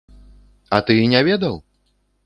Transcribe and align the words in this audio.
А 0.77 0.81
ты 0.87 0.97
і 1.03 1.05
не 1.13 1.21
ведаў?! 1.31 1.55